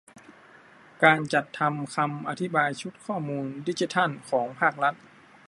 [1.03, 4.95] การจัดทำคำอธิบายชุดข้อมูลดิจิทัลของภาครัฐ